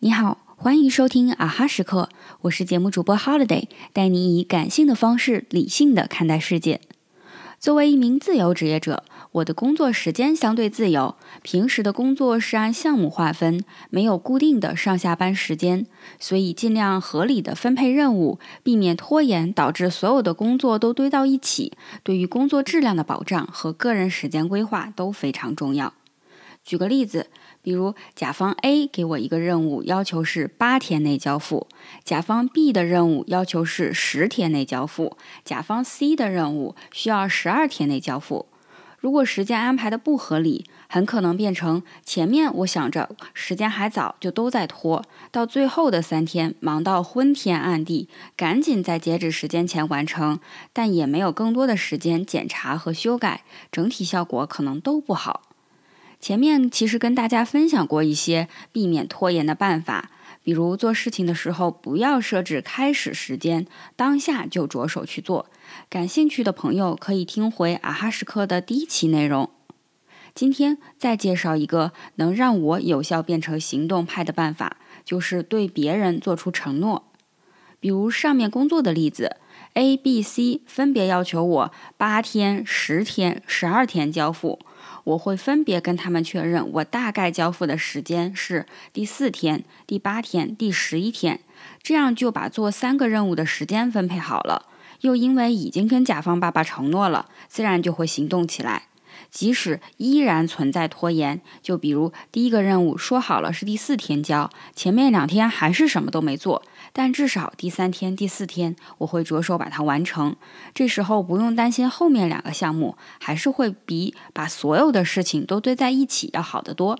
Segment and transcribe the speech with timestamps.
[0.00, 2.08] 你好，欢迎收听啊哈时刻，
[2.42, 6.80] 我是节目主播 Holiday，带你以感性的方式理性的看待世界。
[7.58, 9.02] 作为一名自由职业者，
[9.32, 15.84] 我的工作时间相对自由，平时的工作是按项目划分，没有固定的上下班时间，
[16.20, 21.72] 所以尽量合理的分配任务，避免拖延导致所有的工作都堆到一起。
[22.04, 25.94] 对于工作质量的保障和个人时间规划都非常重要。
[26.62, 27.26] 举个例子。
[27.68, 31.66] 比如，甲方 A 给我一个任务，要求是八天内交付；
[32.02, 38.46] 甲方 B 的任务要求是十天内交付；甲方 C 的任务需要十二天内交付。
[38.98, 50.40] 如果时间安排的不合理，很可能变成前面我想着时间还早，就都在拖，到最后的三天忙到昏天暗地，赶紧在截止时间前完成，
[50.72, 55.42] 但也没有更多的时间检查和修改，整体效果可能都不好。
[56.20, 60.10] 前面其实跟大家分享过一些避免拖延的办法，
[60.42, 65.46] 比如做事情的时候不要设置开始时间，当下就着手去做。
[65.88, 69.50] 感兴趣的朋友可以听回啊哈时刻的第一期内容。
[70.34, 77.04] 今天再介绍一个能让我有效变成行动派的办法，就是对别人做出承诺。
[77.80, 79.36] 比如上面工作的例子
[79.74, 84.58] ，A、B、C 分别要求我八天、十天、十二天交付。
[85.08, 91.40] 我会分别跟他们确认，我大概交付的时间是第四天、第八天、第十一天，
[91.82, 94.66] 这样就把做三个任务的时间分配好了。
[95.00, 98.87] 又因为已经跟甲方爸爸承诺了，自然就会行动起来。
[99.30, 106.62] 即使依然存在拖延，就比如第一个任务说好了是第四天交，前面两天还是什么都没做，
[106.92, 110.34] 但至少第三天、第四天我会着手把它完成。
[110.74, 116.98] 这时候不用担心后面两个项目，还是会比把所有的事情都堆在一起要好得多。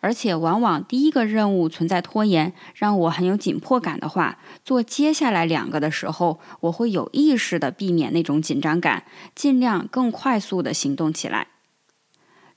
[0.00, 9.04] 而且往往第一个任务存在拖延，让我很有紧迫感的话，做接下来两个的时候，我会有意识的避免那种紧张感，
[9.34, 11.48] 尽量更快速的行动起来。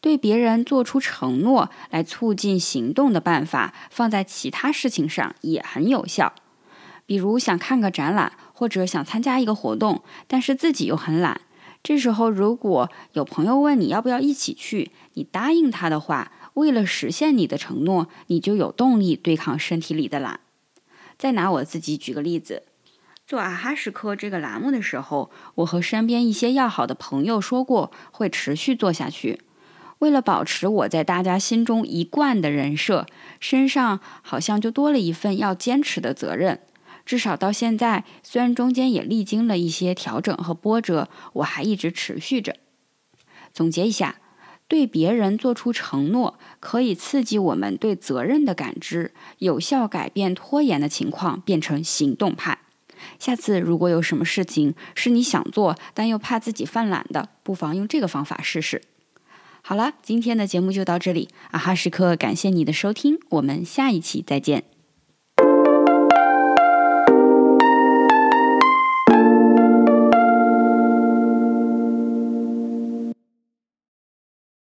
[0.02, 6.34] 对别人做出承诺来促进行动的办法，放在其他事情上也很有效。
[7.06, 11.42] 比如想看个展览，或者想参加一个活动，但是自己又很懒。
[11.82, 20.42] 这时候，如果有朋友问你要不要一起去，你答应他的话，为了实现你的承诺，你就有动力对抗身体里的懒。
[21.18, 22.64] 再拿我自己举个例子，
[23.26, 29.42] 做啊哈时刻这个栏目的时候，我和身边一些要好的朋友说过，会持续做下去。
[30.00, 33.06] 为了保持我在大家心中一贯的人设，
[33.40, 36.60] 身上好像就多了一份要坚持的责任。
[37.06, 42.56] 至少到现在，虽然中间也历经了一些调整和波折，我还一直持续着。
[43.52, 44.18] 总结一下，
[44.68, 52.60] 对别人做出承诺，可以刺激我们对责任的感知，有效改变拖延的情况，变成行动派。
[53.18, 58.84] 下次如果有什么事情是你想做，但又怕自己犯懒的，不妨用这个方法试试。
[59.62, 64.78] 好了，今天的节目就到这里，阿哈时刻感谢你的收听，我们下一期再见。